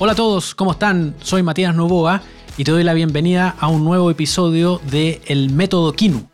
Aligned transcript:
Hola 0.00 0.12
a 0.12 0.14
todos, 0.14 0.54
¿cómo 0.54 0.70
están? 0.70 1.16
Soy 1.22 1.42
Matías 1.42 1.74
Novoa 1.74 2.22
y 2.56 2.62
te 2.62 2.70
doy 2.70 2.84
la 2.84 2.94
bienvenida 2.94 3.56
a 3.58 3.66
un 3.66 3.82
nuevo 3.82 4.12
episodio 4.12 4.80
de 4.88 5.20
El 5.26 5.50
Método 5.50 5.92
Kinu. 5.92 6.28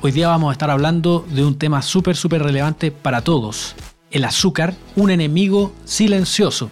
Hoy 0.00 0.10
día 0.10 0.28
vamos 0.28 0.48
a 0.48 0.52
estar 0.52 0.70
hablando 0.70 1.26
de 1.28 1.44
un 1.44 1.58
tema 1.58 1.82
súper, 1.82 2.16
súper 2.16 2.42
relevante 2.42 2.90
para 2.90 3.20
todos. 3.20 3.74
El 4.10 4.24
azúcar, 4.24 4.72
un 4.96 5.10
enemigo 5.10 5.74
silencioso. 5.84 6.70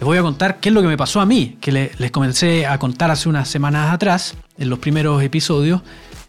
Les 0.00 0.04
voy 0.04 0.18
a 0.18 0.22
contar 0.22 0.58
qué 0.58 0.70
es 0.70 0.74
lo 0.74 0.82
que 0.82 0.88
me 0.88 0.96
pasó 0.96 1.20
a 1.20 1.26
mí, 1.26 1.58
que 1.60 1.70
les 1.96 2.10
comencé 2.10 2.66
a 2.66 2.76
contar 2.80 3.12
hace 3.12 3.28
unas 3.28 3.48
semanas 3.48 3.94
atrás, 3.94 4.34
en 4.58 4.68
los 4.68 4.80
primeros 4.80 5.22
episodios, 5.22 5.80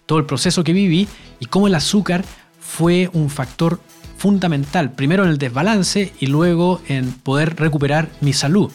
todo 0.06 0.20
el 0.20 0.28
proceso 0.28 0.64
que 0.64 0.74
viví 0.74 1.08
y 1.40 1.48
cómo 1.48 1.66
el 1.66 1.74
azúcar 1.74 2.24
fue 2.60 3.10
un 3.14 3.32
factor 3.32 3.80
fundamental, 4.16 4.92
primero 4.92 5.24
en 5.24 5.32
el 5.32 5.40
desbalance 5.40 6.14
y 6.20 6.28
luego 6.28 6.82
en 6.88 7.14
poder 7.14 7.56
recuperar 7.56 8.12
mi 8.22 8.32
salud. 8.32 8.72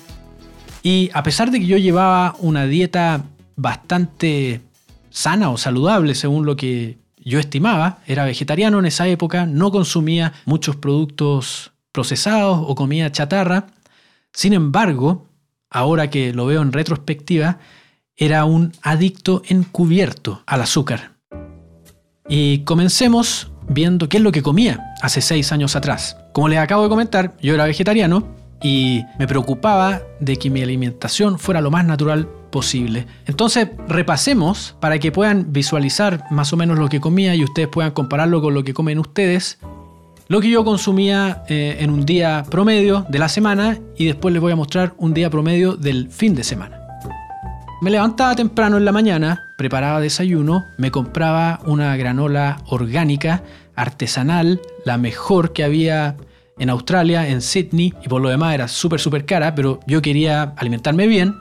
Y 0.90 1.10
a 1.12 1.22
pesar 1.22 1.50
de 1.50 1.60
que 1.60 1.66
yo 1.66 1.76
llevaba 1.76 2.34
una 2.38 2.64
dieta 2.64 3.26
bastante 3.56 4.62
sana 5.10 5.50
o 5.50 5.58
saludable 5.58 6.14
según 6.14 6.46
lo 6.46 6.56
que 6.56 6.96
yo 7.18 7.38
estimaba, 7.38 7.98
era 8.06 8.24
vegetariano 8.24 8.78
en 8.78 8.86
esa 8.86 9.06
época, 9.06 9.44
no 9.44 9.70
consumía 9.70 10.32
muchos 10.46 10.76
productos 10.76 11.72
procesados 11.92 12.64
o 12.66 12.74
comida 12.74 13.12
chatarra, 13.12 13.66
sin 14.32 14.54
embargo, 14.54 15.26
ahora 15.68 16.08
que 16.08 16.32
lo 16.32 16.46
veo 16.46 16.62
en 16.62 16.72
retrospectiva, 16.72 17.58
era 18.16 18.46
un 18.46 18.72
adicto 18.80 19.42
encubierto 19.46 20.42
al 20.46 20.62
azúcar. 20.62 21.16
Y 22.30 22.60
comencemos 22.60 23.52
viendo 23.68 24.08
qué 24.08 24.16
es 24.16 24.22
lo 24.22 24.32
que 24.32 24.42
comía 24.42 24.94
hace 25.02 25.20
seis 25.20 25.52
años 25.52 25.76
atrás. 25.76 26.16
Como 26.32 26.48
les 26.48 26.60
acabo 26.60 26.84
de 26.84 26.88
comentar, 26.88 27.36
yo 27.42 27.52
era 27.52 27.66
vegetariano 27.66 28.37
y 28.62 29.04
me 29.18 29.26
preocupaba 29.26 30.00
de 30.20 30.36
que 30.36 30.50
mi 30.50 30.62
alimentación 30.62 31.38
fuera 31.38 31.60
lo 31.60 31.70
más 31.70 31.84
natural 31.84 32.28
posible. 32.50 33.06
Entonces, 33.26 33.68
repasemos 33.88 34.76
para 34.80 34.98
que 34.98 35.12
puedan 35.12 35.52
visualizar 35.52 36.24
más 36.30 36.52
o 36.52 36.56
menos 36.56 36.78
lo 36.78 36.88
que 36.88 37.00
comía 37.00 37.34
y 37.34 37.44
ustedes 37.44 37.68
puedan 37.68 37.92
compararlo 37.92 38.40
con 38.40 38.54
lo 38.54 38.64
que 38.64 38.74
comen 38.74 38.98
ustedes. 38.98 39.58
Lo 40.28 40.40
que 40.40 40.50
yo 40.50 40.64
consumía 40.64 41.42
eh, 41.48 41.78
en 41.80 41.90
un 41.90 42.04
día 42.04 42.44
promedio 42.50 43.06
de 43.08 43.18
la 43.18 43.28
semana 43.28 43.78
y 43.96 44.06
después 44.06 44.32
les 44.32 44.42
voy 44.42 44.52
a 44.52 44.56
mostrar 44.56 44.94
un 44.98 45.14
día 45.14 45.30
promedio 45.30 45.76
del 45.76 46.10
fin 46.10 46.34
de 46.34 46.44
semana. 46.44 46.80
Me 47.80 47.90
levantaba 47.90 48.34
temprano 48.34 48.76
en 48.76 48.84
la 48.84 48.92
mañana, 48.92 49.52
preparaba 49.56 50.00
desayuno, 50.00 50.64
me 50.78 50.90
compraba 50.90 51.60
una 51.64 51.96
granola 51.96 52.60
orgánica, 52.66 53.44
artesanal, 53.76 54.60
la 54.84 54.98
mejor 54.98 55.52
que 55.52 55.62
había 55.62 56.16
en 56.58 56.70
Australia, 56.70 57.28
en 57.28 57.40
Sydney, 57.40 57.94
y 58.04 58.08
por 58.08 58.20
lo 58.20 58.28
demás 58.28 58.54
era 58.54 58.68
súper, 58.68 59.00
súper 59.00 59.24
cara, 59.24 59.54
pero 59.54 59.80
yo 59.86 60.02
quería 60.02 60.54
alimentarme 60.56 61.06
bien, 61.06 61.36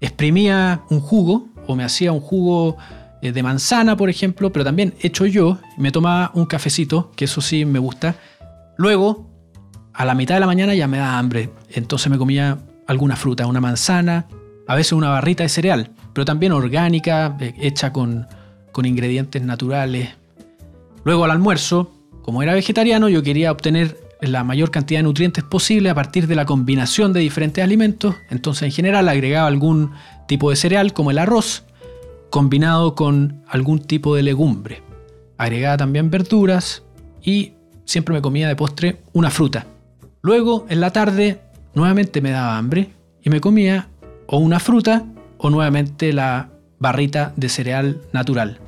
exprimía 0.00 0.82
un 0.90 1.00
jugo, 1.00 1.48
o 1.66 1.76
me 1.76 1.84
hacía 1.84 2.12
un 2.12 2.20
jugo 2.20 2.76
eh, 3.22 3.32
de 3.32 3.42
manzana, 3.42 3.96
por 3.96 4.10
ejemplo, 4.10 4.52
pero 4.52 4.64
también 4.64 4.94
hecho 5.00 5.26
yo, 5.26 5.58
me 5.76 5.92
tomaba 5.92 6.30
un 6.34 6.46
cafecito, 6.46 7.10
que 7.16 7.26
eso 7.26 7.40
sí 7.40 7.64
me 7.64 7.78
gusta. 7.78 8.16
Luego, 8.76 9.28
a 9.92 10.04
la 10.04 10.14
mitad 10.14 10.36
de 10.36 10.40
la 10.40 10.46
mañana 10.46 10.74
ya 10.74 10.88
me 10.88 10.98
da 10.98 11.18
hambre, 11.18 11.50
entonces 11.70 12.10
me 12.10 12.18
comía 12.18 12.58
alguna 12.86 13.16
fruta, 13.16 13.46
una 13.46 13.60
manzana, 13.60 14.26
a 14.66 14.74
veces 14.74 14.92
una 14.92 15.10
barrita 15.10 15.42
de 15.42 15.48
cereal, 15.48 15.90
pero 16.12 16.24
también 16.24 16.52
orgánica, 16.52 17.36
eh, 17.40 17.54
hecha 17.60 17.92
con, 17.92 18.26
con 18.72 18.86
ingredientes 18.86 19.42
naturales. 19.42 20.10
Luego 21.04 21.24
al 21.24 21.32
almuerzo, 21.32 21.92
como 22.22 22.42
era 22.42 22.54
vegetariano, 22.54 23.08
yo 23.08 23.22
quería 23.22 23.52
obtener 23.52 24.09
la 24.22 24.44
mayor 24.44 24.70
cantidad 24.70 25.00
de 25.00 25.04
nutrientes 25.04 25.44
posible 25.44 25.90
a 25.90 25.94
partir 25.94 26.26
de 26.26 26.34
la 26.34 26.46
combinación 26.46 27.12
de 27.12 27.20
diferentes 27.20 27.62
alimentos. 27.62 28.14
Entonces 28.30 28.62
en 28.64 28.72
general 28.72 29.08
agregaba 29.08 29.46
algún 29.46 29.92
tipo 30.28 30.50
de 30.50 30.56
cereal 30.56 30.92
como 30.92 31.10
el 31.10 31.18
arroz 31.18 31.64
combinado 32.30 32.94
con 32.94 33.42
algún 33.48 33.80
tipo 33.80 34.14
de 34.14 34.22
legumbre. 34.22 34.82
Agregaba 35.38 35.76
también 35.76 36.10
verduras 36.10 36.82
y 37.22 37.52
siempre 37.84 38.14
me 38.14 38.22
comía 38.22 38.48
de 38.48 38.56
postre 38.56 39.00
una 39.12 39.30
fruta. 39.30 39.66
Luego 40.22 40.66
en 40.68 40.80
la 40.80 40.92
tarde 40.92 41.40
nuevamente 41.74 42.20
me 42.20 42.30
daba 42.30 42.58
hambre 42.58 42.90
y 43.22 43.30
me 43.30 43.40
comía 43.40 43.88
o 44.26 44.38
una 44.38 44.60
fruta 44.60 45.04
o 45.38 45.50
nuevamente 45.50 46.12
la 46.12 46.50
barrita 46.78 47.32
de 47.36 47.48
cereal 47.48 48.00
natural. 48.12 48.60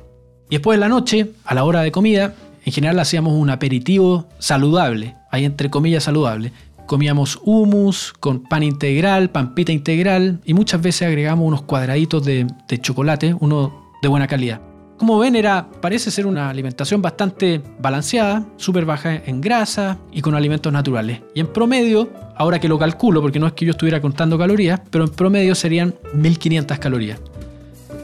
Y 0.49 0.55
después 0.57 0.75
en 0.75 0.81
la 0.81 0.89
noche, 0.89 1.31
a 1.45 1.55
la 1.55 1.63
hora 1.63 1.81
de 1.81 1.91
comida, 1.91 2.35
en 2.65 2.73
general 2.73 2.99
hacíamos 2.99 3.33
un 3.33 3.49
aperitivo 3.49 4.27
saludable, 4.39 5.15
ahí 5.31 5.45
entre 5.45 5.69
comillas 5.69 6.03
saludable. 6.03 6.51
Comíamos 6.85 7.39
hummus 7.43 8.13
con 8.19 8.43
pan 8.43 8.63
integral, 8.63 9.29
pampita 9.29 9.71
integral 9.71 10.39
y 10.45 10.53
muchas 10.53 10.81
veces 10.81 11.07
agregamos 11.07 11.47
unos 11.47 11.63
cuadraditos 11.63 12.23
de, 12.25 12.47
chocolate, 12.81 13.35
uno 13.39 13.91
de 14.01 14.07
buena 14.07 14.27
calidad. 14.27 14.61
Como 14.97 15.17
ven, 15.17 15.35
era, 15.35 15.67
parece 15.81 16.11
ser 16.11 16.25
una 16.27 16.49
alimentación 16.49 17.01
bastante 17.01 17.61
balanceada, 17.79 18.45
súper 18.57 18.85
baja 18.85 19.15
en 19.15 19.41
grasa 19.41 19.97
y 20.11 20.21
con 20.21 20.35
alimentos 20.35 20.71
naturales. 20.71 21.21
Y 21.33 21.39
en 21.39 21.47
promedio, 21.47 22.11
ahora 22.37 22.59
que 22.59 22.69
lo 22.69 22.77
calculo, 22.77 23.21
porque 23.21 23.39
no 23.39 23.47
es 23.47 23.53
que 23.53 23.65
yo 23.65 23.71
estuviera 23.71 23.99
contando 24.01 24.37
calorías, 24.37 24.81
pero 24.89 25.03
en 25.03 25.09
promedio 25.09 25.55
serían 25.55 25.95
1500 26.13 26.79
calorías, 26.79 27.19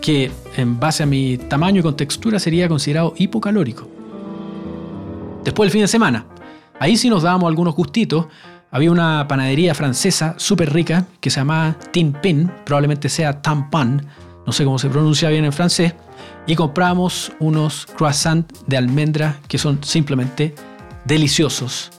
que 0.02 0.31
en 0.58 0.80
base 0.80 1.03
a 1.03 1.06
mi 1.06 1.38
tamaño 1.38 1.80
y 1.80 1.84
contextura 1.84 2.40
sería 2.40 2.68
considerado 2.68 3.14
hipocalórico. 3.18 3.99
Después 5.50 5.66
del 5.66 5.72
fin 5.72 5.82
de 5.82 5.88
semana, 5.88 6.28
ahí 6.80 6.96
sí 6.96 7.10
nos 7.10 7.24
dábamos 7.24 7.48
algunos 7.48 7.74
gustitos. 7.74 8.28
Había 8.70 8.92
una 8.92 9.28
panadería 9.28 9.74
francesa 9.74 10.36
súper 10.38 10.72
rica 10.72 11.08
que 11.20 11.32
se 11.32 11.40
llamaba 11.40 11.76
Tin 11.92 12.14
Pin, 12.14 12.52
probablemente 12.68 13.10
sea 13.10 13.42
Tampon, 13.42 14.06
no 14.46 14.52
sé 14.52 14.64
cómo 14.64 14.78
se 14.78 14.90
pronuncia 14.90 15.28
bien 15.30 15.46
en 15.46 15.52
francés, 15.52 15.96
y 16.46 16.54
compramos 16.54 17.32
unos 17.40 17.88
croissants 17.88 18.64
de 18.68 18.78
almendra 18.78 19.40
que 19.48 19.58
son 19.58 19.84
simplemente 19.84 20.54
deliciosos. 21.04 21.90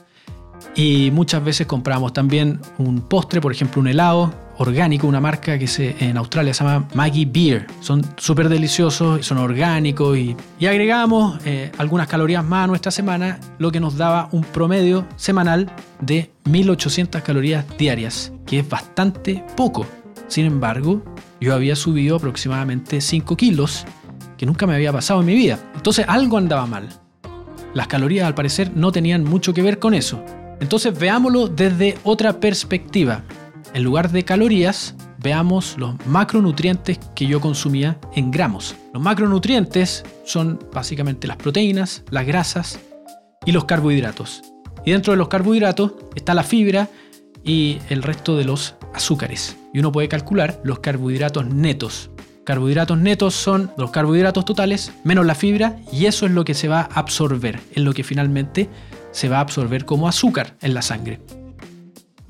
Y 0.73 1.11
muchas 1.11 1.43
veces 1.43 1.67
compramos 1.67 2.13
también 2.13 2.61
un 2.77 3.01
postre, 3.01 3.41
por 3.41 3.51
ejemplo 3.51 3.81
un 3.81 3.89
helado 3.89 4.33
orgánico, 4.57 5.07
una 5.07 5.19
marca 5.19 5.57
que 5.57 5.67
se, 5.67 5.95
en 5.99 6.17
Australia 6.17 6.53
se 6.53 6.63
llama 6.63 6.87
Maggie 6.93 7.25
Beer. 7.25 7.67
Son 7.79 8.03
súper 8.17 8.49
deliciosos, 8.49 9.25
son 9.25 9.37
orgánicos 9.37 10.17
y, 10.17 10.35
agregamos 10.65 11.39
eh, 11.45 11.71
algunas 11.77 12.07
calorías 12.07 12.43
más 12.43 12.65
a 12.65 12.67
nuestra 12.67 12.91
semana, 12.91 13.39
lo 13.57 13.71
que 13.71 13.79
nos 13.79 13.97
daba 13.97 14.29
un 14.31 14.43
promedio 14.43 15.05
semanal 15.15 15.71
de 15.99 16.31
1800 16.45 17.21
calorías 17.21 17.65
diarias, 17.77 18.31
que 18.45 18.59
es 18.59 18.69
bastante 18.69 19.43
poco. 19.55 19.85
Sin 20.27 20.45
embargo, 20.45 21.03
yo 21.39 21.53
había 21.53 21.75
subido 21.75 22.15
aproximadamente 22.15 23.01
5 23.01 23.35
kilos, 23.35 23.85
que 24.37 24.45
nunca 24.45 24.65
me 24.65 24.75
había 24.75 24.93
pasado 24.93 25.19
en 25.19 25.25
mi 25.25 25.35
vida. 25.35 25.59
Entonces 25.75 26.05
algo 26.07 26.37
andaba 26.37 26.65
mal. 26.65 26.89
Las 27.73 27.87
calorías 27.87 28.27
al 28.27 28.35
parecer 28.35 28.71
no 28.75 28.91
tenían 28.91 29.23
mucho 29.23 29.53
que 29.53 29.61
ver 29.61 29.79
con 29.79 29.93
eso. 29.93 30.23
Entonces 30.59 30.97
veámoslo 30.97 31.47
desde 31.47 31.97
otra 32.03 32.39
perspectiva 32.39 33.23
en 33.73 33.83
lugar 33.83 34.11
de 34.11 34.23
calorías, 34.23 34.95
veamos 35.19 35.77
los 35.77 35.95
macronutrientes 36.05 36.99
que 37.15 37.27
yo 37.27 37.39
consumía 37.39 37.97
en 38.15 38.31
gramos. 38.31 38.75
Los 38.93 39.01
macronutrientes 39.01 40.03
son 40.25 40.59
básicamente 40.73 41.27
las 41.27 41.37
proteínas, 41.37 42.03
las 42.09 42.25
grasas 42.25 42.79
y 43.45 43.51
los 43.51 43.65
carbohidratos. 43.65 44.41
Y 44.85 44.91
dentro 44.91 45.13
de 45.13 45.17
los 45.17 45.27
carbohidratos 45.27 45.93
está 46.15 46.33
la 46.33 46.43
fibra 46.43 46.89
y 47.43 47.79
el 47.89 48.03
resto 48.03 48.35
de 48.35 48.45
los 48.45 48.75
azúcares. 48.93 49.57
Y 49.73 49.79
uno 49.79 49.91
puede 49.91 50.09
calcular 50.09 50.59
los 50.63 50.79
carbohidratos 50.79 51.45
netos. 51.47 52.09
Carbohidratos 52.43 52.97
netos 52.97 53.35
son 53.35 53.71
los 53.77 53.91
carbohidratos 53.91 54.45
totales 54.45 54.91
menos 55.03 55.25
la 55.25 55.35
fibra 55.35 55.77
y 55.91 56.07
eso 56.07 56.25
es 56.25 56.31
lo 56.31 56.43
que 56.43 56.55
se 56.55 56.67
va 56.67 56.81
a 56.81 56.99
absorber, 56.99 57.59
es 57.71 57.83
lo 57.83 57.93
que 57.93 58.03
finalmente 58.03 58.69
se 59.11 59.29
va 59.29 59.37
a 59.37 59.41
absorber 59.41 59.85
como 59.85 60.07
azúcar 60.07 60.55
en 60.61 60.73
la 60.73 60.81
sangre. 60.81 61.21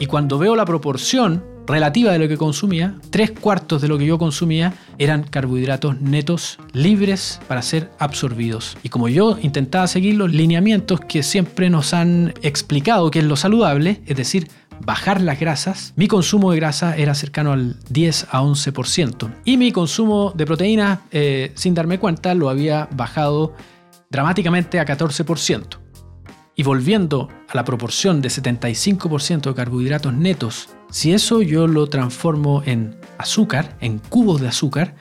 Y 0.01 0.07
cuando 0.07 0.39
veo 0.39 0.55
la 0.55 0.65
proporción 0.65 1.43
relativa 1.67 2.11
de 2.11 2.17
lo 2.17 2.27
que 2.27 2.35
consumía, 2.35 2.95
tres 3.11 3.29
cuartos 3.29 3.83
de 3.83 3.87
lo 3.87 3.99
que 3.99 4.07
yo 4.07 4.17
consumía 4.17 4.73
eran 4.97 5.21
carbohidratos 5.21 6.01
netos 6.01 6.57
libres 6.73 7.39
para 7.47 7.61
ser 7.61 7.91
absorbidos. 7.99 8.79
Y 8.81 8.89
como 8.89 9.09
yo 9.09 9.37
intentaba 9.43 9.85
seguir 9.85 10.15
los 10.15 10.33
lineamientos 10.33 11.01
que 11.01 11.21
siempre 11.21 11.69
nos 11.69 11.93
han 11.93 12.33
explicado 12.41 13.11
que 13.11 13.19
es 13.19 13.25
lo 13.25 13.35
saludable, 13.35 14.01
es 14.07 14.17
decir, 14.17 14.47
bajar 14.83 15.21
las 15.21 15.39
grasas, 15.39 15.93
mi 15.95 16.07
consumo 16.07 16.49
de 16.49 16.57
grasa 16.57 16.97
era 16.97 17.13
cercano 17.13 17.51
al 17.51 17.77
10 17.91 18.29
a 18.31 18.41
11%. 18.41 19.31
Y 19.45 19.57
mi 19.57 19.71
consumo 19.71 20.33
de 20.35 20.47
proteína, 20.47 21.01
eh, 21.11 21.51
sin 21.53 21.75
darme 21.75 21.99
cuenta, 21.99 22.33
lo 22.33 22.49
había 22.49 22.89
bajado 22.91 23.53
dramáticamente 24.09 24.79
a 24.79 24.85
14%. 24.87 25.90
Y 26.55 26.63
volviendo 26.63 27.29
a 27.47 27.55
la 27.55 27.63
proporción 27.63 28.21
de 28.21 28.29
75% 28.29 29.41
de 29.41 29.53
carbohidratos 29.53 30.13
netos, 30.13 30.69
si 30.89 31.13
eso 31.13 31.41
yo 31.41 31.67
lo 31.67 31.87
transformo 31.87 32.61
en 32.65 32.95
azúcar, 33.17 33.77
en 33.79 33.99
cubos 33.99 34.41
de 34.41 34.49
azúcar, 34.49 34.95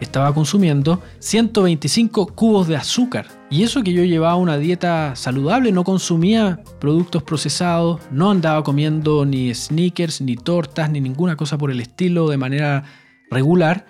estaba 0.00 0.34
consumiendo 0.34 1.02
125 1.20 2.26
cubos 2.28 2.68
de 2.68 2.76
azúcar. 2.76 3.26
Y 3.50 3.62
eso 3.62 3.82
que 3.82 3.92
yo 3.92 4.04
llevaba 4.04 4.36
una 4.36 4.58
dieta 4.58 5.14
saludable, 5.16 5.72
no 5.72 5.84
consumía 5.84 6.60
productos 6.80 7.22
procesados, 7.22 8.00
no 8.10 8.30
andaba 8.30 8.62
comiendo 8.64 9.24
ni 9.24 9.54
sneakers, 9.54 10.20
ni 10.20 10.36
tortas, 10.36 10.90
ni 10.90 11.00
ninguna 11.00 11.36
cosa 11.36 11.58
por 11.58 11.70
el 11.70 11.80
estilo 11.80 12.28
de 12.28 12.36
manera 12.36 12.84
regular. 13.30 13.86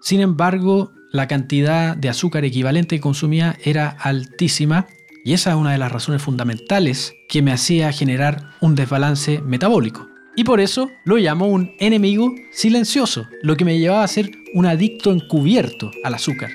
Sin 0.00 0.20
embargo, 0.20 0.92
la 1.12 1.26
cantidad 1.26 1.96
de 1.96 2.08
azúcar 2.08 2.44
equivalente 2.44 2.96
que 2.96 3.00
consumía 3.00 3.56
era 3.64 3.88
altísima 3.88 4.86
y 5.26 5.32
esa 5.32 5.50
es 5.50 5.56
una 5.56 5.72
de 5.72 5.78
las 5.78 5.90
razones 5.90 6.22
fundamentales 6.22 7.16
que 7.28 7.42
me 7.42 7.50
hacía 7.50 7.90
generar 7.90 8.50
un 8.60 8.76
desbalance 8.76 9.40
metabólico. 9.40 10.08
Y 10.36 10.44
por 10.44 10.60
eso 10.60 10.92
lo 11.04 11.16
llamo 11.16 11.48
un 11.48 11.74
enemigo 11.80 12.32
silencioso, 12.52 13.26
lo 13.42 13.56
que 13.56 13.64
me 13.64 13.76
llevaba 13.76 14.04
a 14.04 14.08
ser 14.08 14.30
un 14.54 14.66
adicto 14.66 15.10
encubierto 15.10 15.90
al 16.04 16.14
azúcar. 16.14 16.50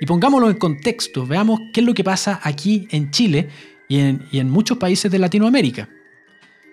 Y 0.00 0.06
pongámoslo 0.06 0.50
en 0.50 0.56
contexto, 0.56 1.24
veamos 1.24 1.60
qué 1.72 1.82
es 1.82 1.86
lo 1.86 1.94
que 1.94 2.02
pasa 2.02 2.40
aquí 2.42 2.88
en 2.90 3.12
Chile 3.12 3.48
y 3.86 4.00
en, 4.00 4.26
y 4.32 4.40
en 4.40 4.50
muchos 4.50 4.78
países 4.78 5.08
de 5.08 5.20
Latinoamérica. 5.20 5.88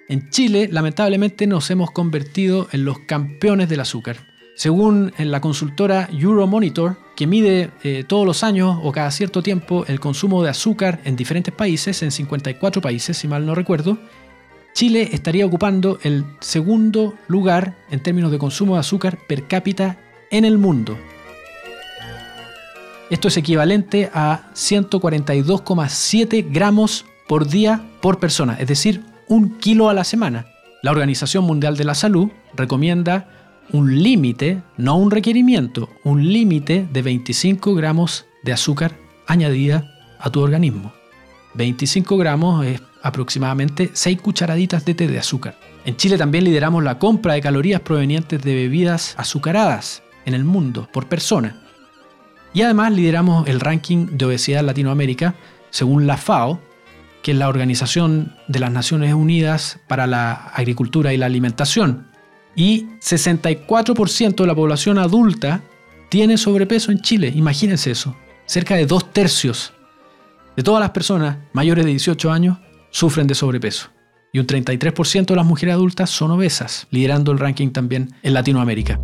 En 0.07 0.31
Chile, 0.31 0.69
lamentablemente, 0.71 1.45
nos 1.45 1.69
hemos 1.69 1.91
convertido 1.91 2.67
en 2.71 2.83
los 2.83 2.97
campeones 2.97 3.69
del 3.69 3.81
azúcar. 3.81 4.29
Según 4.59 5.13
la 5.17 5.39
consultora 5.39 6.09
Euromonitor, 6.11 6.97
que 7.15 7.27
mide 7.27 7.71
eh, 7.81 8.03
todos 8.06 8.25
los 8.25 8.44
años 8.44 8.77
o 8.83 8.91
cada 8.91 9.09
cierto 9.09 9.41
tiempo 9.41 9.85
el 9.88 10.01
consumo 10.01 10.44
de 10.44 10.50
azúcar 10.50 11.00
en 11.06 11.15
diferentes 11.15 11.53
países, 11.53 12.03
en 12.03 12.11
54 12.11 12.81
países, 12.81 13.15
si 13.15 13.29
mal 13.29 13.45
no 13.45 13.56
recuerdo, 13.56 13.97
Chile 14.73 15.11
estaría 15.13 15.45
ocupando 15.45 15.97
el 16.03 16.25
segundo 16.41 17.13
lugar 17.29 17.77
en 17.89 18.03
términos 18.03 18.33
de 18.33 18.38
consumo 18.38 18.73
de 18.73 18.81
azúcar 18.81 19.17
per 19.29 19.47
cápita 19.47 19.97
en 20.29 20.44
el 20.44 20.57
mundo. 20.57 20.97
Esto 23.09 23.29
es 23.29 23.38
equivalente 23.38 24.11
a 24.13 24.51
142,7 24.56 26.45
gramos 26.51 27.06
por 27.29 27.47
día 27.47 27.81
por 28.01 28.19
persona, 28.19 28.57
es 28.59 28.67
decir, 28.67 29.06
un 29.29 29.57
kilo 29.57 29.88
a 29.88 29.94
la 29.94 30.03
semana. 30.03 30.47
La 30.83 30.91
Organización 30.91 31.45
Mundial 31.45 31.77
de 31.77 31.85
la 31.85 31.95
Salud 31.95 32.29
recomienda 32.56 33.38
un 33.71 34.01
límite, 34.01 34.63
no 34.77 34.98
un 34.98 35.12
requerimiento, 35.12 35.89
un 36.04 36.31
límite 36.31 36.88
de 36.92 37.01
25 37.01 37.75
gramos 37.75 38.25
de 38.44 38.54
azúcar 38.54 38.98
añadida 39.27 39.95
a 40.19 40.30
tu 40.30 40.42
organismo. 40.42 40.94
25 41.54 42.18
gramos 42.18 42.66
es 42.66 42.81
aproximadamente 43.01 43.92
6 43.94 44.21
cucharaditas 44.21 44.86
de 44.86 44.95
té 44.95 45.07
de 45.07 45.19
azúcar. 45.19 45.57
En 45.86 45.95
Chile 45.98 46.18
también 46.18 46.44
lideramos 46.44 46.83
la 46.83 47.00
compra 47.00 47.33
de 47.33 47.42
calorías 47.42 47.81
provenientes 47.81 48.42
de 48.42 48.54
bebidas 48.54 49.16
azucaradas 49.18 50.04
en 50.25 50.33
el 50.33 50.44
mundo 50.44 50.88
por 50.92 51.07
persona. 51.07 51.62
Y 52.54 52.63
además 52.63 52.92
lideramos 52.92 53.48
el 53.48 53.60
ranking 53.60 54.07
de 54.12 54.25
obesidad 54.25 54.62
en 54.62 54.68
Latinoamérica 54.68 55.36
según 55.69 56.07
la 56.07 56.18
FAO, 56.18 56.60
que 57.21 57.31
es 57.31 57.38
la 57.38 57.50
Organización 57.50 58.36
de 58.48 58.60
las 58.60 58.71
Naciones 58.71 59.13
Unidas 59.13 59.80
para 59.88 60.07
la 60.07 60.33
Agricultura 60.33 61.13
y 61.13 61.18
la 61.18 61.27
Alimentación, 61.27 62.08
y 62.59 62.88
64% 63.00 64.35
de 64.35 64.45
la 64.45 64.53
población 64.53 64.97
adulta 64.97 65.61
tiene 66.09 66.38
sobrepeso 66.38 66.91
en 66.91 67.00
Chile. 67.00 67.31
Imagínense 67.33 67.89
eso. 67.89 68.17
Cerca 68.45 68.75
de 68.75 68.85
dos 68.85 69.13
tercios 69.13 69.71
de 70.57 70.63
todas 70.63 70.81
las 70.81 70.89
personas 70.89 71.38
mayores 71.53 71.85
de 71.85 71.91
18 71.91 72.29
años 72.29 72.57
sufren 72.89 73.27
de 73.27 73.35
sobrepeso. 73.35 73.91
Y 74.33 74.39
un 74.39 74.45
33% 74.45 75.27
de 75.27 75.35
las 75.38 75.45
mujeres 75.45 75.75
adultas 75.75 76.09
son 76.09 76.31
obesas, 76.31 76.85
liderando 76.91 77.31
el 77.31 77.39
ranking 77.39 77.69
también 77.69 78.13
en 78.23 78.33
Latinoamérica. 78.33 79.00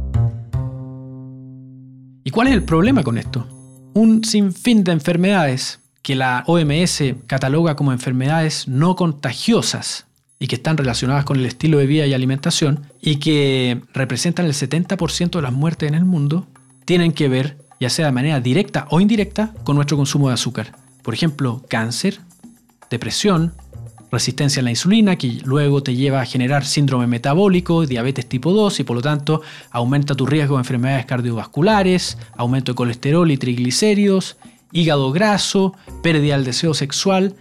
¿Y 2.25 2.31
cuál 2.31 2.47
es 2.47 2.53
el 2.55 2.63
problema 2.63 3.03
con 3.03 3.17
esto? 3.17 3.47
Un 3.93 4.25
sinfín 4.25 4.83
de 4.83 4.91
enfermedades 4.91 5.79
que 6.01 6.17
la 6.17 6.43
OMS 6.45 7.01
cataloga 7.25 7.77
como 7.77 7.93
enfermedades 7.93 8.67
no 8.67 8.97
contagiosas 8.97 10.07
y 10.39 10.47
que 10.47 10.55
están 10.55 10.77
relacionadas 10.77 11.25
con 11.25 11.37
el 11.37 11.45
estilo 11.45 11.77
de 11.77 11.85
vida 11.85 12.05
y 12.05 12.13
alimentación 12.13 12.87
y 13.01 13.17
que 13.17 13.81
representan 13.93 14.45
el 14.45 14.53
70% 14.53 15.31
de 15.31 15.41
las 15.41 15.53
muertes 15.53 15.87
en 15.87 15.95
el 15.95 16.05
mundo, 16.05 16.47
tienen 16.85 17.13
que 17.13 17.29
ver, 17.29 17.57
ya 17.79 17.89
sea 17.89 18.07
de 18.07 18.11
manera 18.11 18.39
directa 18.39 18.87
o 18.89 18.99
indirecta, 18.99 19.53
con 19.63 19.75
nuestro 19.75 19.97
consumo 19.97 20.27
de 20.27 20.33
azúcar. 20.33 20.73
Por 21.03 21.13
ejemplo, 21.13 21.63
cáncer, 21.69 22.19
depresión, 22.89 23.53
resistencia 24.11 24.61
a 24.61 24.63
la 24.63 24.69
insulina, 24.69 25.17
que 25.17 25.41
luego 25.43 25.83
te 25.83 25.95
lleva 25.95 26.21
a 26.21 26.25
generar 26.25 26.65
síndrome 26.65 27.07
metabólico, 27.07 27.85
diabetes 27.85 28.27
tipo 28.27 28.51
2 28.51 28.79
y 28.79 28.83
por 28.83 28.95
lo 28.95 29.01
tanto 29.01 29.41
aumenta 29.71 30.15
tu 30.15 30.25
riesgo 30.25 30.55
de 30.55 30.61
enfermedades 30.61 31.05
cardiovasculares, 31.05 32.17
aumento 32.37 32.71
de 32.71 32.75
colesterol 32.75 33.29
y 33.31 33.37
triglicéridos, 33.37 34.37
hígado 34.71 35.11
graso, 35.11 35.75
pérdida 36.01 36.35
del 36.35 36.45
deseo 36.45 36.73
sexual, 36.73 37.35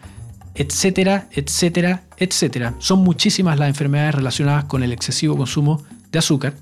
etcétera, 0.55 1.29
etcétera, 1.33 2.05
etcétera. 2.17 2.75
Son 2.79 3.01
muchísimas 3.01 3.59
las 3.59 3.69
enfermedades 3.69 4.15
relacionadas 4.15 4.65
con 4.65 4.83
el 4.83 4.93
excesivo 4.93 5.37
consumo 5.37 5.83
de 6.11 6.19
azúcar 6.19 6.55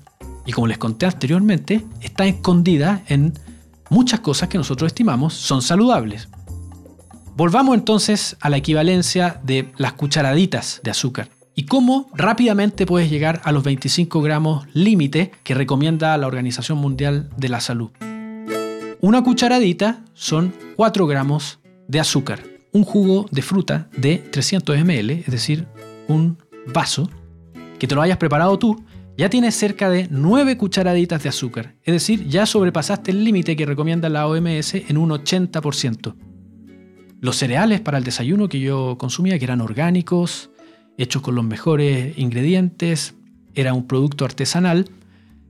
y 0.45 0.51
como 0.51 0.67
les 0.67 0.77
conté 0.77 1.05
anteriormente, 1.05 1.85
está 2.01 2.25
escondida 2.25 3.03
en 3.07 3.33
muchas 3.89 4.19
cosas 4.19 4.49
que 4.49 4.57
nosotros 4.57 4.87
estimamos 4.87 5.33
son 5.33 5.61
saludables. 5.61 6.27
Volvamos 7.35 7.75
entonces 7.75 8.37
a 8.41 8.49
la 8.49 8.57
equivalencia 8.57 9.39
de 9.43 9.71
las 9.77 9.93
cucharaditas 9.93 10.81
de 10.83 10.91
azúcar 10.91 11.29
y 11.55 11.65
cómo 11.65 12.09
rápidamente 12.13 12.85
puedes 12.85 13.09
llegar 13.09 13.41
a 13.43 13.51
los 13.51 13.63
25 13.63 14.21
gramos 14.21 14.67
límite 14.73 15.31
que 15.43 15.53
recomienda 15.53 16.17
la 16.17 16.27
Organización 16.27 16.77
Mundial 16.77 17.29
de 17.37 17.49
la 17.49 17.61
Salud. 17.61 17.91
Una 19.01 19.23
cucharadita 19.23 20.01
son 20.13 20.53
4 20.75 21.07
gramos 21.07 21.59
de 21.87 21.99
azúcar 21.99 22.52
un 22.73 22.83
jugo 22.83 23.27
de 23.31 23.41
fruta 23.41 23.87
de 23.95 24.17
300 24.17 24.77
ml, 24.83 25.11
es 25.11 25.31
decir, 25.31 25.67
un 26.07 26.37
vaso, 26.73 27.09
que 27.79 27.87
te 27.87 27.95
lo 27.95 28.01
hayas 28.01 28.17
preparado 28.17 28.57
tú, 28.59 28.83
ya 29.15 29.29
tienes 29.29 29.55
cerca 29.55 29.89
de 29.89 30.07
9 30.09 30.57
cucharaditas 30.57 31.21
de 31.21 31.29
azúcar. 31.29 31.75
Es 31.83 31.93
decir, 31.93 32.27
ya 32.27 32.45
sobrepasaste 32.45 33.11
el 33.11 33.23
límite 33.23 33.55
que 33.55 33.67
recomienda 33.67 34.09
la 34.09 34.27
OMS 34.27 34.73
en 34.73 34.97
un 34.97 35.11
80%. 35.11 36.15
Los 37.21 37.37
cereales 37.37 37.79
para 37.79 37.99
el 37.99 38.03
desayuno 38.03 38.49
que 38.49 38.59
yo 38.59 38.97
consumía, 38.97 39.37
que 39.37 39.45
eran 39.45 39.61
orgánicos, 39.61 40.49
hechos 40.97 41.21
con 41.21 41.35
los 41.35 41.45
mejores 41.45 42.17
ingredientes, 42.17 43.13
era 43.53 43.73
un 43.73 43.87
producto 43.87 44.25
artesanal, 44.25 44.89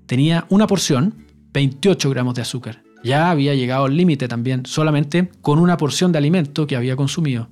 tenía 0.06 0.46
una 0.50 0.68
porción, 0.68 1.26
28 1.54 2.10
gramos 2.10 2.36
de 2.36 2.42
azúcar 2.42 2.84
ya 3.04 3.30
había 3.30 3.54
llegado 3.54 3.86
al 3.86 3.98
límite 3.98 4.28
también, 4.28 4.66
solamente 4.66 5.30
con 5.42 5.60
una 5.60 5.78
porción 5.78 6.12
de 6.12 6.18
alimento 6.18 6.66
que 6.68 6.76
había 6.76 6.96
consumido. 6.96 7.50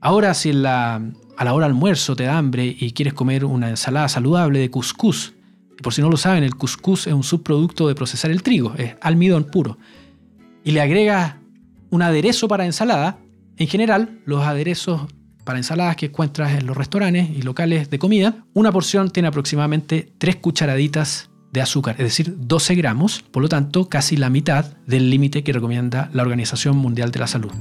Ahora, 0.00 0.34
si 0.34 0.50
a 0.50 0.54
la 0.54 1.54
hora 1.54 1.66
almuerzo 1.66 2.16
te 2.16 2.24
da 2.24 2.38
hambre 2.38 2.76
y 2.78 2.92
quieres 2.92 3.14
comer 3.14 3.44
una 3.44 3.70
ensalada 3.70 4.08
saludable 4.08 4.58
de 4.58 4.70
cuscús, 4.70 5.34
y 5.78 5.82
por 5.82 5.94
si 5.94 6.02
no 6.02 6.10
lo 6.10 6.16
saben, 6.16 6.44
el 6.44 6.54
cuscús 6.54 7.06
es 7.06 7.14
un 7.14 7.22
subproducto 7.22 7.88
de 7.88 7.94
procesar 7.94 8.30
el 8.30 8.42
trigo, 8.42 8.74
es 8.76 8.94
almidón 9.00 9.44
puro, 9.44 9.78
y 10.64 10.72
le 10.72 10.80
agregas 10.80 11.36
un 11.90 12.02
aderezo 12.02 12.48
para 12.48 12.66
ensalada, 12.66 13.18
en 13.56 13.66
general, 13.66 14.20
los 14.24 14.42
aderezos 14.44 15.06
para 15.44 15.58
ensaladas 15.58 15.96
que 15.96 16.06
encuentras 16.06 16.52
en 16.52 16.66
los 16.66 16.76
restaurantes 16.76 17.30
y 17.30 17.42
locales 17.42 17.88
de 17.90 17.98
comida, 17.98 18.44
una 18.52 18.70
porción 18.70 19.10
tiene 19.10 19.28
aproximadamente 19.28 20.12
3 20.18 20.36
cucharaditas 20.36 21.29
de 21.52 21.60
azúcar, 21.60 21.96
es 21.98 22.04
decir, 22.04 22.34
12 22.38 22.74
gramos, 22.74 23.22
por 23.30 23.42
lo 23.42 23.48
tanto 23.48 23.88
casi 23.88 24.16
la 24.16 24.30
mitad 24.30 24.76
del 24.86 25.10
límite 25.10 25.42
que 25.42 25.52
recomienda 25.52 26.10
la 26.12 26.22
Organización 26.22 26.76
Mundial 26.76 27.10
de 27.10 27.18
la 27.18 27.26
Salud. 27.26 27.52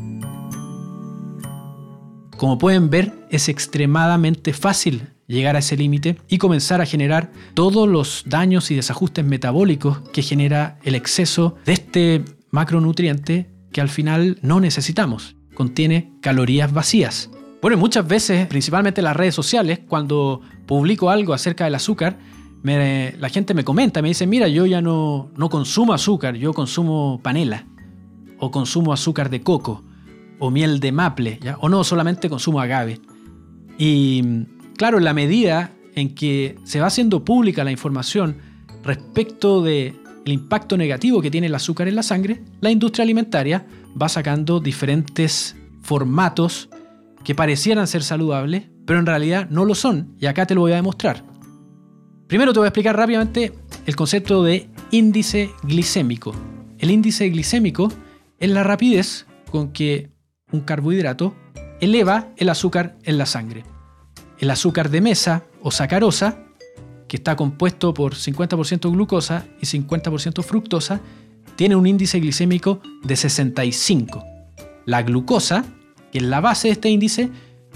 Como 2.38 2.58
pueden 2.58 2.90
ver, 2.90 3.14
es 3.30 3.50
extremadamente 3.50 4.54
fácil 4.54 5.10
llegar 5.28 5.56
a 5.56 5.60
ese 5.60 5.76
límite 5.76 6.18
y 6.28 6.38
comenzar 6.38 6.82
a 6.82 6.86
generar 6.86 7.32
todos 7.54 7.88
los 7.88 8.24
daños 8.26 8.72
y 8.72 8.76
desajustes 8.76 9.26
metabólicos 9.26 10.00
que 10.14 10.22
genera 10.22 10.80
el 10.84 10.96
exceso 10.96 11.56
de 11.66 11.74
este 11.74 12.26
macronutriente 12.50 13.50
que 13.72 13.82
al 13.82 13.90
final 13.90 14.40
no 14.42 14.60
necesitamos. 14.60 15.36
Contiene 15.54 16.14
calorías 16.22 16.72
vacías. 16.74 17.30
Bueno, 17.62 17.78
muchas 17.78 18.08
veces, 18.08 18.48
principalmente 18.48 19.02
en 19.02 19.06
las 19.06 19.18
redes 19.18 19.36
sociales, 19.36 19.80
cuando 19.88 20.42
publico 20.66 21.10
algo 21.10 21.34
acerca 21.34 21.66
del 21.66 21.76
azúcar, 21.76 22.18
la 22.64 23.30
gente 23.30 23.54
me 23.54 23.64
comenta, 23.64 24.02
me 24.02 24.10
dice, 24.10 24.28
mira, 24.28 24.48
yo 24.48 24.66
ya 24.66 24.82
no, 24.82 25.32
no 25.36 25.50
consumo 25.50 25.94
azúcar, 25.94 26.36
yo 26.36 26.54
consumo 26.54 27.20
panela, 27.24 27.66
o 28.38 28.52
consumo 28.52 28.94
azúcar 28.94 29.30
de 29.30 29.42
coco, 29.42 29.84
o 30.40 30.52
miel 30.52 30.80
de 30.80 30.92
maple, 30.92 31.40
o 31.60 31.70
no, 31.70 31.84
solamente 31.84 32.30
consumo 32.30 32.60
agave. 32.60 33.00
Y 33.78 34.24
claro, 34.78 34.98
en 34.98 35.06
la 35.06 35.14
medida 35.14 35.72
en 35.96 36.16
que 36.16 36.58
se 36.64 36.80
va 36.80 36.88
haciendo 36.88 37.24
pública 37.24 37.64
la 37.64 37.72
información 37.72 38.38
respecto 38.84 39.62
del 39.62 39.94
impacto 40.26 40.78
negativo 40.78 41.22
que 41.22 41.32
tiene 41.32 41.48
el 41.48 41.56
azúcar 41.56 41.88
en 41.88 41.96
la 41.96 42.04
sangre, 42.04 42.44
la 42.62 42.72
industria 42.72 43.04
alimentaria 43.04 43.66
va 44.00 44.10
sacando 44.10 44.60
diferentes 44.60 45.56
formatos 45.82 46.70
que 47.24 47.36
parecieran 47.36 47.88
ser 47.88 48.04
saludables, 48.04 48.70
pero 48.86 49.00
en 49.00 49.06
realidad 49.06 49.50
no 49.50 49.66
lo 49.66 49.76
son, 49.76 50.16
y 50.20 50.26
acá 50.26 50.46
te 50.46 50.56
lo 50.56 50.62
voy 50.62 50.72
a 50.72 50.78
demostrar. 50.78 51.29
Primero 52.30 52.54
te 52.54 52.60
voy 52.60 52.68
a 52.68 52.70
explicar 52.70 52.96
rápidamente 52.96 53.54
el 53.88 53.96
concepto 53.96 54.44
de 54.44 54.70
índice 54.92 55.50
glicémico. 55.64 56.36
El 56.78 56.92
índice 56.92 57.28
glicémico 57.28 57.92
es 58.38 58.52
la 58.52 58.62
rapidez 58.62 59.26
con 59.50 59.72
que 59.74 60.12
un 60.52 60.60
carbohidrato 60.60 61.34
eleva 61.82 62.28
el 62.38 62.50
azúcar 62.50 63.00
en 63.02 63.18
la 63.18 63.26
sangre. 63.26 63.64
El 64.38 64.52
azúcar 64.52 64.92
de 64.92 65.02
mesa 65.02 65.46
o 65.64 65.72
sacarosa, 65.72 66.44
que 67.08 67.18
está 67.18 67.36
compuesto 67.36 67.96
por 67.96 68.14
50% 68.14 68.92
glucosa 68.92 69.48
y 69.60 69.66
50% 69.66 70.44
fructosa, 70.44 71.02
tiene 71.56 71.76
un 71.76 71.88
índice 71.88 72.20
glicémico 72.20 72.80
de 73.02 73.16
65. 73.16 74.24
La 74.86 75.02
glucosa, 75.02 75.66
que 76.12 76.20
es 76.20 76.24
la 76.24 76.42
base 76.42 76.68
de 76.68 76.74
este 76.74 76.90
índice, 76.90 77.32